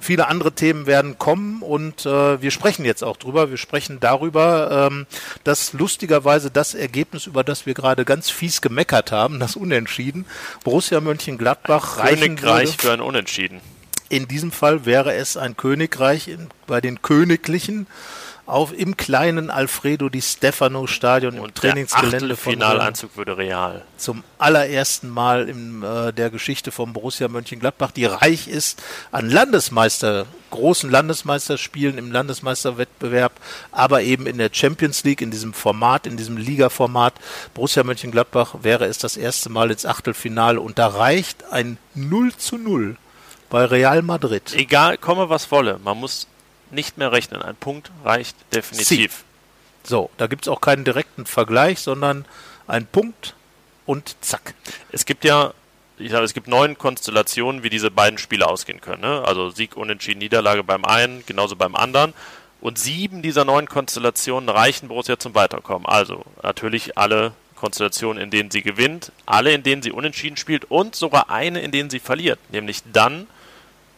[0.00, 3.48] Viele andere Themen werden kommen und äh, wir sprechen jetzt auch drüber.
[3.48, 5.06] Wir sprechen darüber, ähm,
[5.44, 10.26] dass lustigerweise das Ergebnis, über das wir gerade ganz fies gemeckert haben, das Unentschieden,
[10.62, 12.82] Borussia Mönchengladbach reichen Königreich würde.
[12.82, 13.62] für ein Unentschieden.
[14.14, 17.88] In diesem Fall wäre es ein Königreich in, bei den Königlichen
[18.46, 23.82] auf im kleinen Alfredo Di Stefano Stadion im Trainingsgelände von Finaleinzug würde real.
[23.96, 30.26] zum allerersten Mal in äh, der Geschichte von Borussia Mönchengladbach, die reich ist an Landesmeister,
[30.50, 33.32] großen Landesmeisterspielen im Landesmeisterwettbewerb,
[33.72, 37.14] aber eben in der Champions League, in diesem Format, in diesem Liga-Format.
[37.52, 42.58] Borussia Mönchengladbach wäre es das erste Mal ins Achtelfinale und da reicht ein 0 zu
[42.58, 42.96] 0
[43.54, 44.52] bei Real Madrid.
[44.56, 46.26] Egal, komme was wolle, man muss
[46.72, 47.40] nicht mehr rechnen.
[47.40, 49.22] Ein Punkt reicht definitiv.
[49.84, 52.24] So, da gibt's auch keinen direkten Vergleich, sondern
[52.66, 53.36] ein Punkt
[53.86, 54.54] und zack.
[54.90, 55.54] Es gibt ja,
[55.98, 59.02] ich sage, es gibt neun Konstellationen, wie diese beiden Spiele ausgehen können.
[59.02, 59.22] Ne?
[59.24, 62.12] Also Sieg, Unentschieden, Niederlage beim einen, genauso beim anderen.
[62.60, 65.86] Und sieben dieser neun Konstellationen reichen Borussia zum Weiterkommen.
[65.86, 70.96] Also natürlich alle Konstellationen, in denen sie gewinnt, alle, in denen sie unentschieden spielt und
[70.96, 72.40] sogar eine, in denen sie verliert.
[72.50, 73.28] Nämlich dann,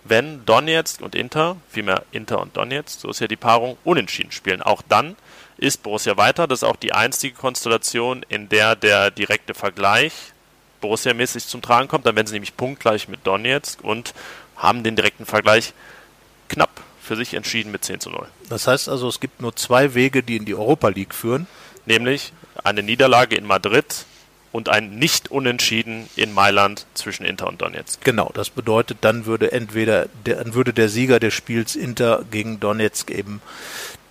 [0.08, 4.62] wenn Donetsk und Inter, vielmehr Inter und Donetsk, so ist ja die Paarung, unentschieden spielen.
[4.62, 5.16] Auch dann
[5.58, 6.46] ist Borussia weiter.
[6.46, 10.12] Das ist auch die einzige Konstellation, in der der direkte Vergleich
[10.80, 12.06] Borussia-mäßig zum Tragen kommt.
[12.06, 14.14] Dann werden sie nämlich punktgleich mit Donetsk und
[14.56, 15.72] haben den direkten Vergleich
[16.48, 18.26] knapp für sich entschieden mit 10 zu 0.
[18.48, 21.46] Das heißt also, es gibt nur zwei Wege, die in die Europa League führen.
[21.86, 22.32] Nämlich
[22.64, 24.06] eine Niederlage in Madrid
[24.56, 28.02] und ein Nicht-Unentschieden in Mailand zwischen Inter und Donetsk.
[28.02, 32.58] Genau, das bedeutet, dann würde entweder der, dann würde der Sieger des Spiels Inter gegen
[32.58, 33.42] Donetsk eben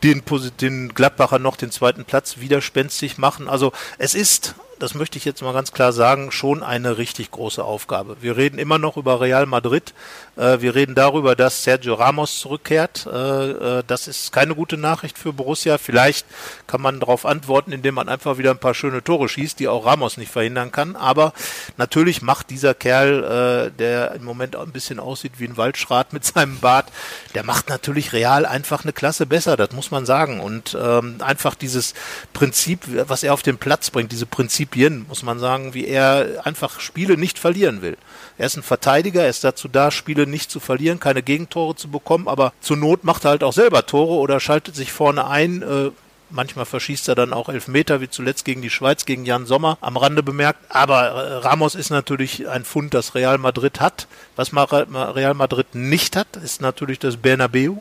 [0.04, 0.22] den,
[0.62, 3.50] den Gladbacher noch den zweiten Platz widerspenstig machen.
[3.50, 7.64] Also es ist, das möchte ich jetzt mal ganz klar sagen, schon eine richtig große
[7.64, 8.18] Aufgabe.
[8.22, 9.96] Wir reden immer noch über Real Madrid.
[10.38, 13.08] Äh, wir reden darüber, dass Sergio Ramos zurückkehrt.
[13.12, 15.78] Äh, äh, das ist keine gute Nachricht für Borussia.
[15.78, 16.26] Vielleicht
[16.68, 19.86] kann man darauf antworten, indem man einfach wieder ein paar schöne Tore schießt, die auch
[19.86, 20.96] Ramos nicht verhindern kann.
[20.96, 21.34] Aber
[21.78, 26.60] natürlich macht dieser Kerl, der im Moment ein bisschen aussieht wie ein Waldschrat mit seinem
[26.60, 26.92] Bart,
[27.34, 29.58] der macht natürlich Real einfach eine Klasse besser.
[29.58, 30.40] Das muss man sagen.
[30.40, 31.94] Und ähm, einfach dieses
[32.34, 36.80] Prinzip, was er auf den Platz bringt, diese Prinzipien, muss man sagen, wie er einfach
[36.80, 37.98] Spiele nicht verlieren will.
[38.38, 41.90] Er ist ein Verteidiger, er ist dazu da, Spiele nicht zu verlieren, keine Gegentore zu
[41.90, 45.62] bekommen, aber zur Not macht er halt auch selber Tore oder schaltet sich vorne ein.
[45.62, 45.92] Äh,
[46.30, 49.98] manchmal verschießt er dann auch Elfmeter, wie zuletzt gegen die Schweiz, gegen Jan Sommer, am
[49.98, 50.60] Rande bemerkt.
[50.70, 54.08] Aber äh, Ramos ist natürlich ein Fund, das Real Madrid hat.
[54.36, 57.76] Was Real Madrid nicht hat, ist natürlich das Bernabeu.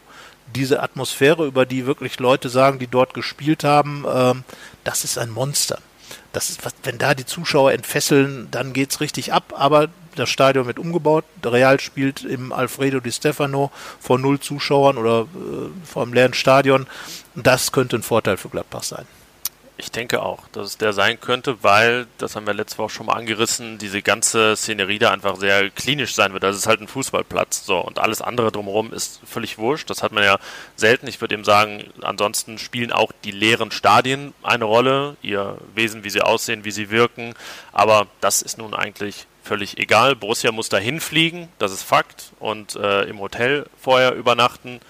[0.55, 4.45] Diese Atmosphäre, über die wirklich Leute sagen, die dort gespielt haben, ähm,
[4.85, 5.79] das ist ein Monster.
[6.33, 9.55] Das ist, wenn da die Zuschauer entfesseln, dann geht's richtig ab.
[9.57, 11.25] Aber das Stadion wird umgebaut.
[11.45, 16.87] Real spielt im Alfredo Di Stefano vor null Zuschauern oder äh, vor einem leeren Stadion.
[17.35, 19.07] Das könnte ein Vorteil für Gladbach sein.
[19.77, 23.07] Ich denke auch, dass es der sein könnte, weil, das haben wir letzte Woche schon
[23.07, 26.45] mal angerissen, diese ganze Szenerie da einfach sehr klinisch sein wird.
[26.45, 27.67] Das ist halt ein Fußballplatz.
[27.67, 29.91] So, und alles andere drumherum ist völlig wurscht.
[29.91, 30.39] Das hat man ja
[30.77, 31.09] selten.
[31.09, 36.11] Ich würde eben sagen, ansonsten spielen auch die leeren Stadien eine Rolle, ihr Wesen, wie
[36.11, 37.35] sie aussehen, wie sie wirken.
[37.73, 40.15] Aber das ist nun eigentlich völlig egal.
[40.15, 44.81] Borussia muss dahin fliegen, das ist Fakt, und äh, im Hotel vorher übernachten.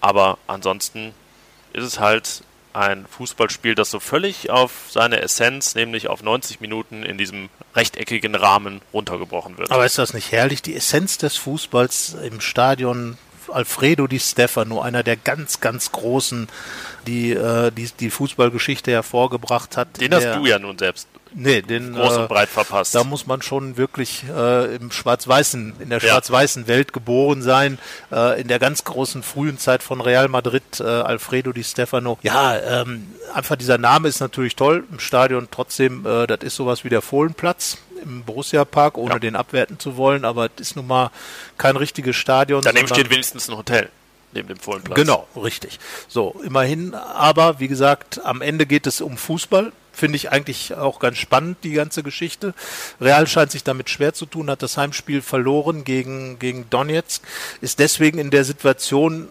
[0.00, 1.12] Aber ansonsten
[1.72, 7.02] ist es halt ein Fußballspiel, das so völlig auf seine Essenz, nämlich auf 90 Minuten
[7.02, 9.70] in diesem rechteckigen Rahmen runtergebrochen wird.
[9.70, 10.62] Aber ist das nicht herrlich?
[10.62, 16.48] Die Essenz des Fußballs im Stadion Alfredo Di Stefano, einer der ganz, ganz großen,
[17.06, 20.00] die äh, die, die Fußballgeschichte hervorgebracht hat.
[20.00, 22.94] Den hast du ja nun selbst nee, den, groß äh, und breit verpasst.
[22.94, 26.08] Da muss man schon wirklich äh, im schwarz-weißen, in der Ja.
[26.10, 27.78] schwarz-weißen Welt geboren sein,
[28.10, 32.18] äh, in der ganz großen frühen Zeit von Real Madrid, äh, Alfredo Di Stefano.
[32.22, 35.48] Ja, ähm, einfach dieser Name ist natürlich toll im Stadion.
[35.50, 39.18] Trotzdem, äh, das ist sowas wie der Fohlenplatz im Borussia Park, ohne Ja.
[39.18, 41.10] den abwerten zu wollen, aber es ist nun mal
[41.58, 42.62] kein richtiges Stadion.
[42.62, 43.88] Daneben steht wenigstens ein Hotel
[44.32, 44.96] neben dem Fohlenplatz.
[44.96, 45.78] Genau, richtig.
[46.08, 49.72] So, immerhin, aber wie gesagt, am Ende geht es um Fußball.
[49.92, 52.54] Finde ich eigentlich auch ganz spannend, die ganze Geschichte.
[53.00, 57.22] Real scheint sich damit schwer zu tun, hat das Heimspiel verloren gegen, gegen Donetsk,
[57.60, 59.28] ist deswegen in der Situation,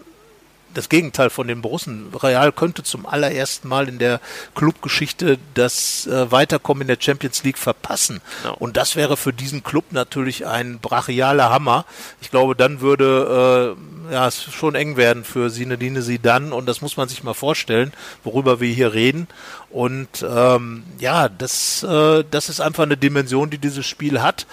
[0.74, 2.12] das Gegenteil von den Borussen.
[2.22, 4.20] Real könnte zum allerersten Mal in der
[4.54, 8.20] Clubgeschichte das äh, Weiterkommen in der Champions League verpassen.
[8.44, 8.50] Ja.
[8.50, 11.84] Und das wäre für diesen Club natürlich ein brachialer Hammer.
[12.20, 13.76] Ich glaube, dann würde
[14.08, 17.34] äh, ja, es schon eng werden für Sinedine Sidan und das muss man sich mal
[17.34, 17.92] vorstellen,
[18.24, 19.28] worüber wir hier reden.
[19.70, 24.46] Und ähm, ja, das, äh, das ist einfach eine Dimension, die dieses Spiel hat,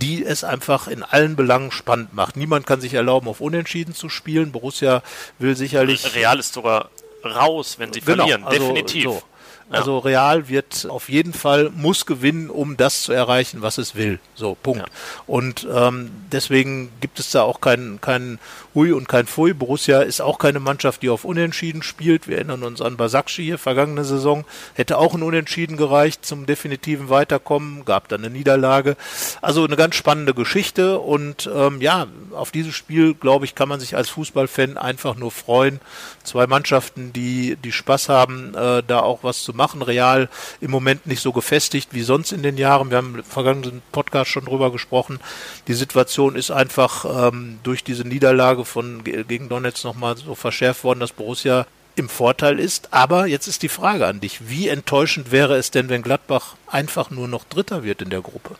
[0.00, 2.36] die es einfach in allen Belangen spannend macht.
[2.36, 4.52] Niemand kann sich erlauben, auf Unentschieden zu spielen.
[4.52, 5.02] Borussia
[5.38, 6.14] will sicherlich.
[6.14, 6.90] Real ist sogar
[7.24, 9.04] raus, wenn sie genau, verlieren, also definitiv.
[9.04, 9.22] So.
[9.68, 14.20] Also Real wird auf jeden Fall muss gewinnen, um das zu erreichen, was es will.
[14.36, 14.86] So, Punkt.
[14.86, 14.94] Ja.
[15.26, 18.38] Und ähm, deswegen gibt es da auch keinen kein
[18.74, 19.54] Hui und kein Pfui.
[19.54, 22.28] Borussia ist auch keine Mannschaft, die auf Unentschieden spielt.
[22.28, 24.44] Wir erinnern uns an Basakci hier, vergangene Saison.
[24.74, 28.96] Hätte auch ein Unentschieden gereicht zum definitiven Weiterkommen, gab dann eine Niederlage.
[29.42, 33.80] Also eine ganz spannende Geschichte und ähm, ja, auf dieses Spiel, glaube ich, kann man
[33.80, 35.80] sich als Fußballfan einfach nur freuen.
[36.22, 39.82] Zwei Mannschaften, die, die Spaß haben, äh, da auch was zu machen.
[39.82, 40.28] Real
[40.60, 42.90] im Moment nicht so gefestigt wie sonst in den Jahren.
[42.90, 45.18] Wir haben im vergangenen Podcast schon drüber gesprochen.
[45.66, 51.00] Die Situation ist einfach ähm, durch diese Niederlage von gegen Donetsk nochmal so verschärft worden,
[51.00, 51.66] dass Borussia
[51.96, 52.92] im Vorteil ist.
[52.92, 57.10] Aber jetzt ist die Frage an dich, wie enttäuschend wäre es denn, wenn Gladbach einfach
[57.10, 58.56] nur noch Dritter wird in der Gruppe?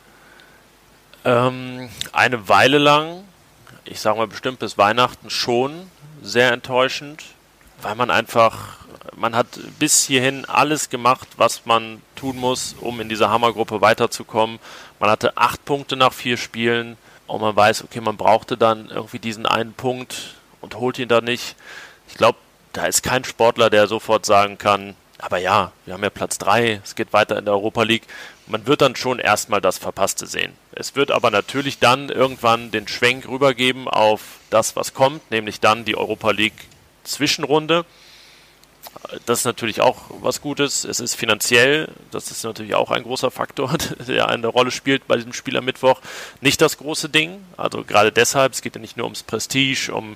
[1.23, 3.23] Ähm, eine Weile lang,
[3.85, 5.89] ich sage mal bestimmt bis Weihnachten schon,
[6.21, 7.23] sehr enttäuschend,
[7.81, 9.47] weil man einfach man hat
[9.79, 14.59] bis hierhin alles gemacht, was man tun muss, um in dieser Hammergruppe weiterzukommen.
[14.99, 19.19] Man hatte acht Punkte nach vier Spielen und man weiß, okay, man brauchte dann irgendwie
[19.19, 21.55] diesen einen Punkt und holt ihn dann nicht.
[22.07, 22.37] Ich glaube,
[22.73, 26.79] da ist kein Sportler, der sofort sagen kann, aber ja, wir haben ja Platz drei,
[26.83, 28.03] es geht weiter in der Europa League.
[28.45, 30.53] Man wird dann schon erstmal das Verpasste sehen.
[30.71, 35.85] Es wird aber natürlich dann irgendwann den Schwenk rübergeben auf das, was kommt, nämlich dann
[35.85, 36.67] die Europa League
[37.03, 37.85] Zwischenrunde.
[39.25, 40.83] Das ist natürlich auch was Gutes.
[40.83, 43.73] Es ist finanziell, das ist natürlich auch ein großer Faktor,
[44.07, 46.01] der eine Rolle spielt bei diesem Spiel am Mittwoch.
[46.41, 50.15] Nicht das große Ding, also gerade deshalb, es geht ja nicht nur ums Prestige, um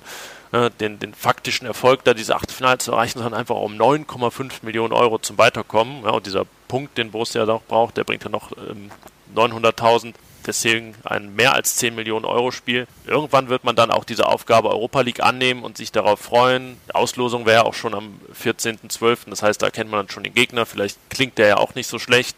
[0.52, 4.92] äh, den, den faktischen Erfolg, da diese Achtelfinale zu erreichen, sondern einfach um 9,5 Millionen
[4.92, 6.04] Euro zum Weiterkommen.
[6.04, 8.90] Ja, und dieser Punkt, den Borussia auch braucht, der bringt ja noch ähm,
[9.34, 10.14] 900.000
[10.46, 12.86] deswegen ein mehr als 10 Millionen Euro Spiel.
[13.06, 16.76] Irgendwann wird man dann auch diese Aufgabe Europa League annehmen und sich darauf freuen.
[16.88, 20.34] Die Auslosung wäre auch schon am 14.12., das heißt, da kennt man dann schon den
[20.34, 20.66] Gegner.
[20.66, 22.36] Vielleicht klingt der ja auch nicht so schlecht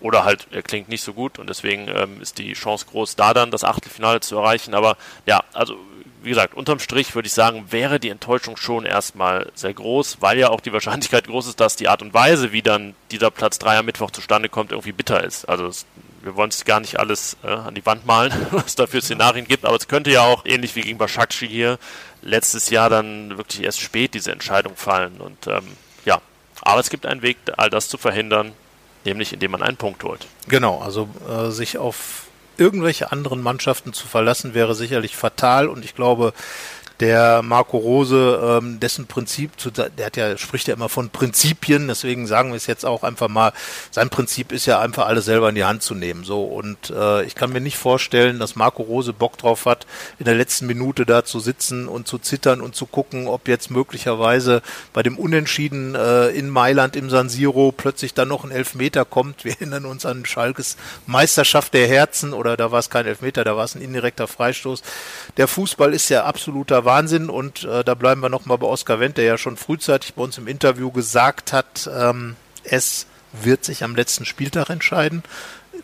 [0.00, 3.32] oder halt er klingt nicht so gut und deswegen ähm, ist die Chance groß, da
[3.32, 4.74] dann das Achtelfinale zu erreichen.
[4.74, 5.76] Aber ja, also
[6.24, 10.38] wie gesagt, unterm Strich würde ich sagen, wäre die Enttäuschung schon erstmal sehr groß, weil
[10.38, 13.58] ja auch die Wahrscheinlichkeit groß ist, dass die Art und Weise, wie dann dieser Platz
[13.58, 15.46] 3 am Mittwoch zustande kommt, irgendwie bitter ist.
[15.48, 15.86] Also es
[16.24, 19.46] wir wollen es gar nicht alles äh, an die Wand malen, was es dafür Szenarien
[19.46, 21.78] gibt, aber es könnte ja auch, ähnlich wie gegen Bashakshi hier,
[22.22, 25.20] letztes Jahr dann wirklich erst spät diese Entscheidung fallen.
[25.20, 26.20] Und ähm, ja,
[26.62, 28.52] aber es gibt einen Weg, all das zu verhindern,
[29.04, 30.26] nämlich indem man einen Punkt holt.
[30.48, 35.94] Genau, also äh, sich auf irgendwelche anderen Mannschaften zu verlassen, wäre sicherlich fatal und ich
[35.94, 36.32] glaube,
[37.00, 41.88] der Marco Rose, ähm, dessen Prinzip, zu, der hat ja, spricht ja immer von Prinzipien,
[41.88, 43.52] deswegen sagen wir es jetzt auch einfach mal,
[43.90, 46.24] sein Prinzip ist ja einfach alles selber in die Hand zu nehmen.
[46.24, 49.86] So und äh, ich kann mir nicht vorstellen, dass Marco Rose Bock drauf hat,
[50.18, 53.70] in der letzten Minute da zu sitzen und zu zittern und zu gucken, ob jetzt
[53.70, 59.04] möglicherweise bei dem Unentschieden äh, in Mailand im San Siro plötzlich dann noch ein Elfmeter
[59.04, 59.44] kommt.
[59.44, 60.76] Wir erinnern uns an Schalkes
[61.06, 64.82] Meisterschaft der Herzen oder da war es kein Elfmeter, da war es ein indirekter Freistoß.
[65.36, 69.18] Der Fußball ist ja absoluter Wahnsinn und äh, da bleiben wir nochmal bei Oskar Wendt,
[69.18, 73.96] der ja schon frühzeitig bei uns im Interview gesagt hat, ähm, es wird sich am
[73.96, 75.22] letzten Spieltag entscheiden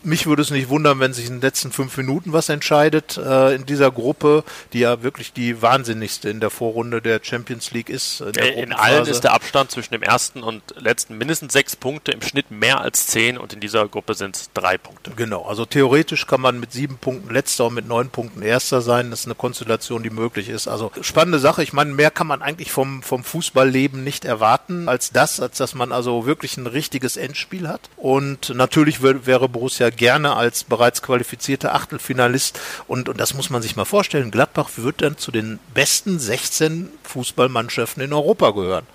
[0.03, 3.55] mich würde es nicht wundern, wenn sich in den letzten fünf Minuten was entscheidet äh,
[3.55, 8.21] in dieser Gruppe, die ja wirklich die wahnsinnigste in der Vorrunde der Champions League ist.
[8.21, 12.11] In, äh, in allen ist der Abstand zwischen dem ersten und letzten mindestens sechs Punkte,
[12.11, 15.11] im Schnitt mehr als zehn und in dieser Gruppe sind es drei Punkte.
[15.15, 19.11] Genau, also theoretisch kann man mit sieben Punkten letzter und mit neun Punkten erster sein.
[19.11, 20.67] Das ist eine Konstellation, die möglich ist.
[20.67, 21.63] Also spannende Sache.
[21.63, 25.75] Ich meine, mehr kann man eigentlich vom, vom Fußballleben nicht erwarten als das, als dass
[25.75, 27.81] man also wirklich ein richtiges Endspiel hat.
[27.97, 32.59] Und natürlich wäre Borussia gerne als bereits qualifizierter Achtelfinalist.
[32.87, 34.31] Und, und das muss man sich mal vorstellen.
[34.31, 38.85] Gladbach wird dann zu den besten 16 Fußballmannschaften in Europa gehören.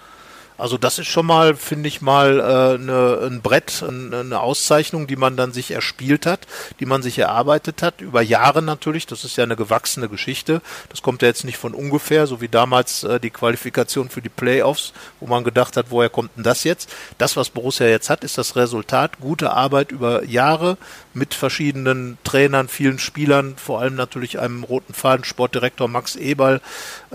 [0.59, 5.17] Also das ist schon mal, finde ich mal, äh, ne, ein Brett, eine Auszeichnung, die
[5.17, 6.47] man dann sich erspielt hat,
[6.81, 9.07] die man sich erarbeitet hat, über Jahre natürlich.
[9.07, 10.63] Das ist ja eine gewachsene Geschichte.
[10.89, 14.29] Das kommt ja jetzt nicht von ungefähr, so wie damals äh, die Qualifikation für die
[14.29, 16.93] Playoffs, wo man gedacht hat, woher kommt denn das jetzt?
[17.19, 20.79] Das, was Borussia jetzt hat, ist das Resultat, gute Arbeit über Jahre
[21.13, 26.61] mit verschiedenen Trainern, vielen Spielern, vor allem natürlich einem roten Faden, Sportdirektor Max Eberl,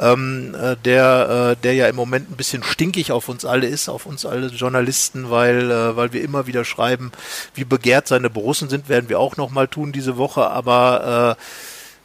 [0.02, 3.88] ähm, äh, der, äh, der ja im Moment ein bisschen stinkig auf uns alle ist,
[3.88, 7.12] auf uns alle Journalisten, weil, äh, weil wir immer wieder schreiben,
[7.54, 11.44] wie begehrt seine Borussen sind, werden wir auch nochmal tun diese Woche, aber äh,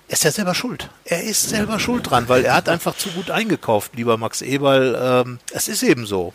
[0.09, 0.88] er ist ja selber schuld.
[1.04, 4.96] Er ist selber schuld dran, weil er hat einfach zu gut eingekauft, lieber Max Eberl.
[5.26, 6.32] Ähm, es ist eben so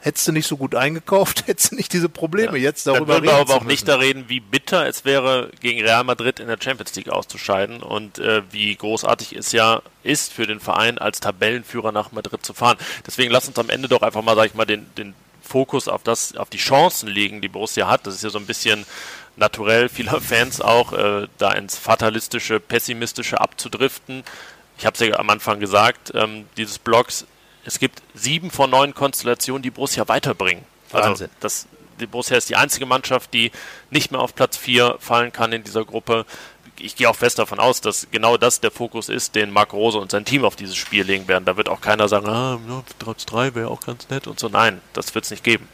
[0.00, 2.64] hättest du nicht so gut eingekauft, hättest du nicht diese Probleme ja.
[2.64, 3.26] jetzt darüber Dann reden.
[3.26, 6.58] wir aber auch nicht da reden, wie bitter es wäre, gegen Real Madrid in der
[6.60, 11.92] Champions League auszuscheiden und äh, wie großartig es ja ist für den Verein, als Tabellenführer
[11.92, 12.78] nach Madrid zu fahren.
[13.06, 16.02] Deswegen lass uns am Ende doch einfach mal, sag ich mal, den, den Fokus auf
[16.02, 18.06] das, auf die Chancen legen, die Borussia hat.
[18.06, 18.86] Das ist ja so ein bisschen
[19.36, 24.24] naturell vieler Fans auch, äh, da ins fatalistische, pessimistische abzudriften.
[24.78, 27.26] Ich habe es ja am Anfang gesagt, ähm, dieses Blogs
[27.64, 30.64] es gibt sieben von neun Konstellationen, die Borussia weiterbringen.
[30.92, 31.30] Also Wahnsinn.
[31.40, 31.66] Das,
[32.00, 33.52] die Borussia ist die einzige Mannschaft, die
[33.90, 36.24] nicht mehr auf Platz vier fallen kann in dieser Gruppe.
[36.78, 39.98] Ich gehe auch fest davon aus, dass genau das der Fokus ist, den Marc Rose
[39.98, 41.44] und sein Team auf dieses Spiel legen werden.
[41.44, 42.58] Da wird auch keiner sagen, ah,
[42.98, 44.48] trotz drei wäre auch ganz nett und so.
[44.48, 45.68] Nein, das wird es nicht geben.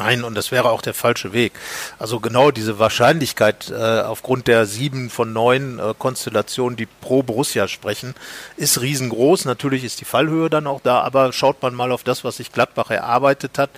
[0.00, 1.52] Nein, und das wäre auch der falsche Weg.
[1.98, 7.68] Also genau diese Wahrscheinlichkeit äh, aufgrund der sieben von neun äh, Konstellationen, die pro Borussia
[7.68, 8.14] sprechen,
[8.56, 9.44] ist riesengroß.
[9.44, 12.50] Natürlich ist die Fallhöhe dann auch da, aber schaut man mal auf das, was sich
[12.50, 13.68] Gladbach erarbeitet hat.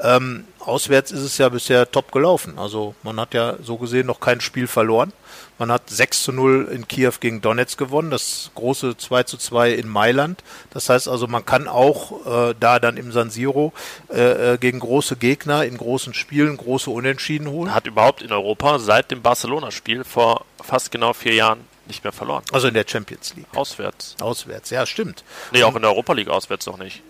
[0.00, 2.58] Ähm, auswärts ist es ja bisher top gelaufen.
[2.58, 5.12] Also man hat ja so gesehen noch kein Spiel verloren.
[5.58, 9.72] Man hat 6 zu 0 in Kiew gegen Donetsk gewonnen, das große 2 zu 2
[9.72, 10.42] in Mailand.
[10.70, 13.72] Das heißt also, man kann auch äh, da dann im San Siro
[14.10, 17.74] äh, äh, gegen große Gegner in großen Spielen große Unentschieden holen.
[17.74, 22.42] Hat überhaupt in Europa seit dem Barcelona-Spiel vor fast genau vier Jahren nicht mehr verloren.
[22.52, 23.46] Also in der Champions League.
[23.54, 24.16] Auswärts.
[24.20, 25.24] Auswärts, ja, stimmt.
[25.52, 27.02] Nee, auch in der Europa League auswärts noch nicht.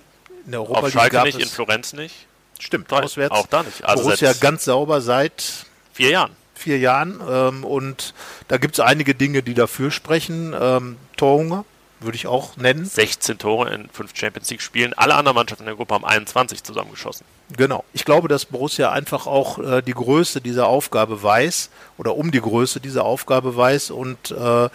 [0.44, 2.26] In der Europa Auf League Schalke nicht, in Florenz nicht.
[2.60, 3.34] Stimmt, auswärts.
[3.34, 3.84] Auch da nicht.
[3.84, 7.20] Also Borussia ganz sauber seit vier Jahren vier Jahren.
[7.28, 8.14] Ähm, und
[8.48, 10.54] da gibt es einige Dinge, die dafür sprechen.
[10.58, 11.64] Ähm, Torhunger
[12.00, 12.84] würde ich auch nennen.
[12.84, 14.92] 16 Tore in fünf Champions League Spielen.
[14.94, 17.24] Alle anderen Mannschaften in der Gruppe haben 21 zusammengeschossen.
[17.56, 17.84] Genau.
[17.92, 22.40] Ich glaube, dass Borussia einfach auch äh, die Größe dieser Aufgabe weiß oder um die
[22.40, 24.68] Größe dieser Aufgabe weiß und äh,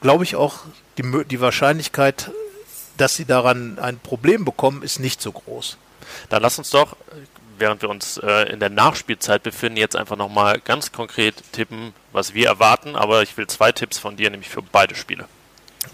[0.00, 0.60] glaube ich auch
[0.98, 2.30] die, die Wahrscheinlichkeit,
[2.96, 5.78] dass sie daran ein Problem bekommen, ist nicht so groß.
[6.28, 6.96] Dann lass uns doch
[7.58, 12.34] während wir uns äh, in der Nachspielzeit befinden, jetzt einfach nochmal ganz konkret tippen, was
[12.34, 12.96] wir erwarten.
[12.96, 15.26] Aber ich will zwei Tipps von dir, nämlich für beide Spiele.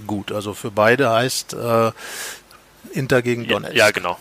[0.07, 1.93] Gut, also für beide heißt äh,
[2.93, 3.75] Inter gegen Donetsk.
[3.75, 4.19] Ja, ja, genau.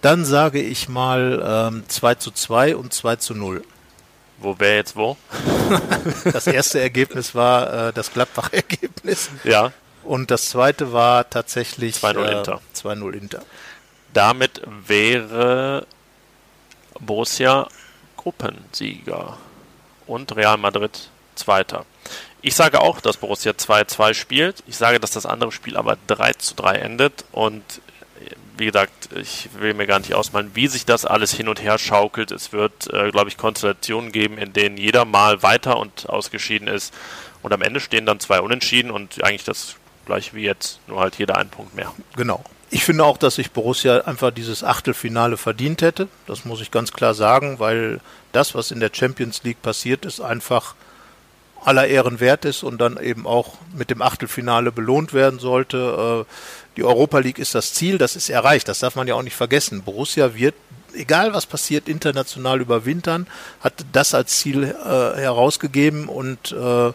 [0.00, 3.64] Dann sage ich mal ähm, 2 zu 2 und 2 zu 0.
[4.38, 5.16] Wo wäre jetzt wo?
[6.32, 9.30] das erste Ergebnis war äh, das Gladbach-Ergebnis.
[9.44, 9.72] Ja.
[10.02, 12.60] Und das zweite war tatsächlich 2-0 äh, Inter.
[12.76, 13.42] 2-0 Inter.
[14.14, 15.86] Damit wäre
[17.00, 17.68] Borussia
[18.16, 19.36] Gruppensieger
[20.06, 21.84] und Real Madrid Zweiter.
[22.40, 24.62] Ich sage auch, dass Borussia 2-2 spielt.
[24.66, 27.24] Ich sage, dass das andere Spiel aber 3-3 endet.
[27.32, 27.62] Und
[28.56, 31.78] wie gesagt, ich will mir gar nicht ausmalen, wie sich das alles hin und her
[31.78, 32.30] schaukelt.
[32.30, 36.94] Es wird, äh, glaube ich, Konstellationen geben, in denen jeder mal weiter und ausgeschieden ist.
[37.42, 39.74] Und am Ende stehen dann zwei Unentschieden und eigentlich das
[40.06, 41.92] gleiche wie jetzt, nur halt jeder einen Punkt mehr.
[42.16, 42.44] Genau.
[42.70, 46.08] Ich finde auch, dass sich Borussia einfach dieses Achtelfinale verdient hätte.
[46.26, 48.00] Das muss ich ganz klar sagen, weil
[48.32, 50.74] das, was in der Champions League passiert ist, einfach
[51.64, 56.26] aller Ehren wert ist und dann eben auch mit dem Achtelfinale belohnt werden sollte.
[56.26, 59.22] Äh, die Europa League ist das Ziel, das ist erreicht, das darf man ja auch
[59.22, 59.82] nicht vergessen.
[59.82, 60.54] Borussia wird,
[60.94, 63.26] egal was passiert, international überwintern,
[63.60, 66.92] hat das als Ziel äh, herausgegeben und äh,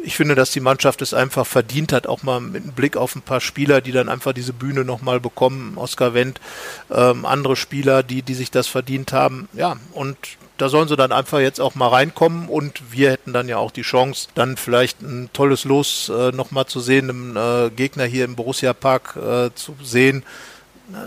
[0.00, 3.16] ich finde, dass die Mannschaft es einfach verdient hat, auch mal mit einem Blick auf
[3.16, 6.40] ein paar Spieler, die dann einfach diese Bühne nochmal bekommen, Oskar Wendt,
[6.90, 9.48] ähm, andere Spieler, die, die sich das verdient haben.
[9.54, 10.16] Ja, und
[10.58, 13.70] da sollen sie dann einfach jetzt auch mal reinkommen und wir hätten dann ja auch
[13.70, 18.24] die Chance, dann vielleicht ein tolles Los äh, nochmal zu sehen, einem äh, Gegner hier
[18.24, 20.24] im Borussia Park äh, zu sehen,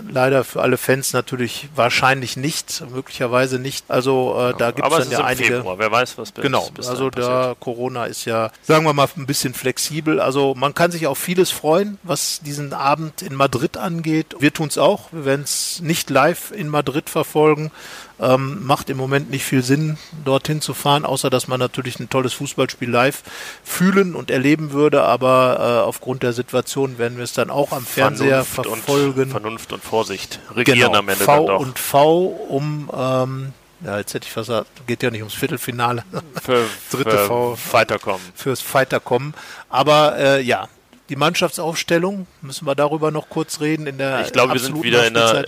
[0.08, 3.90] Leider für alle Fans natürlich wahrscheinlich nicht, möglicherweise nicht.
[3.90, 5.56] Also äh, da gibt es dann ja einige.
[5.56, 5.78] Februar.
[5.78, 9.26] Wer weiß, was bis, Genau, bis also da Corona ist ja, sagen wir mal, ein
[9.26, 10.20] bisschen flexibel.
[10.20, 14.36] Also man kann sich auf vieles freuen, was diesen Abend in Madrid angeht.
[14.38, 15.10] Wir tun es auch.
[15.10, 17.72] Wir werden es nicht live in Madrid verfolgen.
[18.20, 22.10] Ähm, macht im Moment nicht viel Sinn, dorthin zu fahren, außer dass man natürlich ein
[22.10, 23.22] tolles Fußballspiel live
[23.64, 25.04] fühlen und erleben würde.
[25.04, 29.30] Aber äh, aufgrund der Situation werden wir es dann auch am Fernseher Vernunft verfolgen.
[29.30, 31.60] Vernunft Vernunft und Vorsicht regieren genau, am Ende V dann doch.
[31.60, 33.52] und V um, ähm,
[33.84, 36.04] ja, jetzt hätte ich gesagt, geht ja nicht ums Viertelfinale,
[36.42, 37.58] Für, dritte für V.
[37.72, 38.20] Weiterkommen.
[38.34, 39.34] fürs Fighterkommen.
[39.68, 40.68] Aber äh, ja,
[41.12, 45.06] die Mannschaftsaufstellung, müssen wir darüber noch kurz reden in der Ich glaube, wir sind wieder
[45.06, 45.44] in der,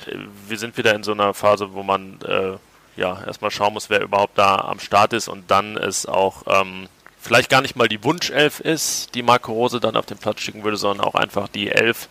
[0.47, 2.59] wir sind wieder in so einer Phase, wo man äh,
[3.01, 6.87] ja erstmal schauen muss, wer überhaupt da am Start ist und dann ist auch ähm,
[7.19, 10.65] vielleicht gar nicht mal die Wunschelf ist, die Marco Rose dann auf den Platz schicken
[10.65, 12.09] würde, sondern auch einfach die elf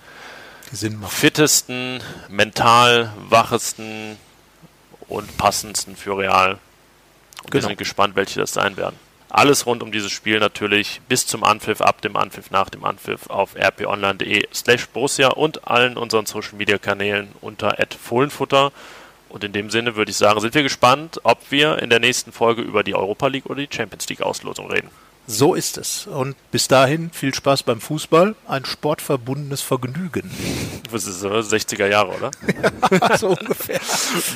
[1.08, 4.18] fittesten, mental wachesten
[5.08, 6.54] und passendsten für Real.
[7.43, 7.68] Und wir Genau.
[7.68, 8.95] sind gespannt, welche das sein werden.
[9.34, 13.32] Alles rund um dieses Spiel natürlich bis zum Anpfiff, ab dem Anpfiff, nach dem Anpfiff
[13.32, 18.72] auf rponline.de slash Borussia und allen unseren Social Media Kanälen unter Fohlenfutter.
[19.30, 22.32] Und in dem Sinne würde ich sagen, sind wir gespannt, ob wir in der nächsten
[22.32, 24.92] Folge über die Europa League oder die Champions League Auslosung reden.
[25.26, 26.08] So ist es.
[26.08, 30.30] Und bis dahin viel Spaß beim Fußball, ein sportverbundenes Vergnügen.
[30.92, 32.32] Das ist äh, 60er Jahre, oder?
[33.18, 33.80] so ungefähr.